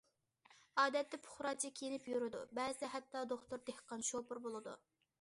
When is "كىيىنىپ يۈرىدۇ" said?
1.81-2.43